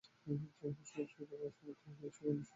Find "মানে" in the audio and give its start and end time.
1.89-2.09